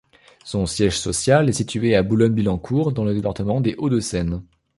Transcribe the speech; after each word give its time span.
Son 0.43 0.65
siège 0.65 0.97
social 0.97 1.47
est 1.47 1.51
situé 1.53 1.95
à 1.95 2.01
Boulogne-Billancourt 2.01 2.91
dans 2.91 3.03
le 3.03 3.13
département 3.13 3.61
des 3.61 3.75
Hauts-de-Seine. 3.77 4.41